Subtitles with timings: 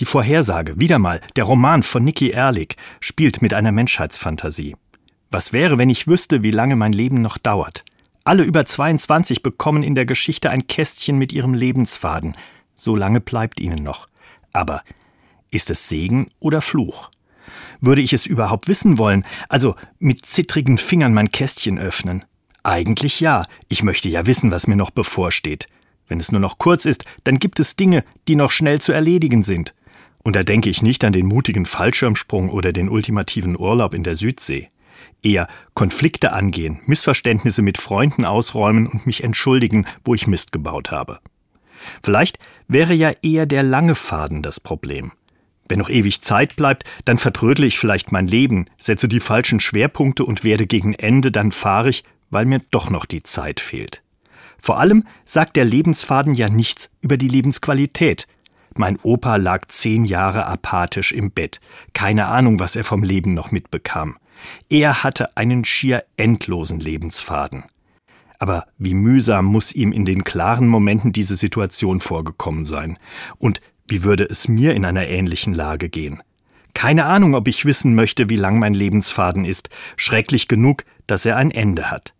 [0.00, 4.74] Die Vorhersage, wieder mal, der Roman von Nicky Ehrlich, spielt mit einer Menschheitsfantasie.
[5.30, 7.84] Was wäre, wenn ich wüsste, wie lange mein Leben noch dauert?
[8.24, 12.34] Alle über 22 bekommen in der Geschichte ein Kästchen mit ihrem Lebensfaden.
[12.76, 14.08] So lange bleibt ihnen noch.
[14.54, 14.82] Aber
[15.50, 17.10] ist es Segen oder Fluch?
[17.82, 22.24] Würde ich es überhaupt wissen wollen, also mit zittrigen Fingern mein Kästchen öffnen?
[22.62, 25.68] Eigentlich ja, ich möchte ja wissen, was mir noch bevorsteht.
[26.08, 29.42] Wenn es nur noch kurz ist, dann gibt es Dinge, die noch schnell zu erledigen
[29.42, 29.74] sind.
[30.22, 34.16] Und da denke ich nicht an den mutigen Fallschirmsprung oder den ultimativen Urlaub in der
[34.16, 34.68] Südsee.
[35.22, 41.20] Eher Konflikte angehen, Missverständnisse mit Freunden ausräumen und mich entschuldigen, wo ich Mist gebaut habe.
[42.02, 45.12] Vielleicht wäre ja eher der lange Faden das Problem.
[45.68, 50.24] Wenn noch ewig Zeit bleibt, dann vertrödle ich vielleicht mein Leben, setze die falschen Schwerpunkte
[50.24, 54.02] und werde gegen Ende dann fahrig, weil mir doch noch die Zeit fehlt.
[54.60, 58.26] Vor allem sagt der Lebensfaden ja nichts über die Lebensqualität.
[58.80, 61.60] Mein Opa lag zehn Jahre apathisch im Bett,
[61.92, 64.16] keine Ahnung, was er vom Leben noch mitbekam.
[64.70, 67.64] Er hatte einen schier endlosen Lebensfaden.
[68.38, 72.96] Aber wie mühsam muss ihm in den klaren Momenten diese Situation vorgekommen sein?
[73.36, 76.22] Und wie würde es mir in einer ähnlichen Lage gehen?
[76.72, 79.68] Keine Ahnung, ob ich wissen möchte, wie lang mein Lebensfaden ist.
[79.96, 82.14] Schrecklich genug, dass er ein Ende hat.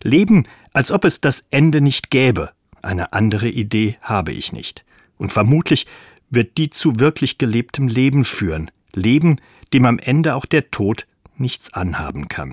[0.00, 2.50] Leben, als ob es das Ende nicht gäbe.
[2.82, 4.84] Eine andere Idee habe ich nicht.
[5.16, 5.86] Und vermutlich
[6.30, 8.70] wird die zu wirklich gelebtem Leben führen.
[8.92, 9.40] Leben,
[9.72, 12.52] dem am Ende auch der Tod nichts anhaben kann.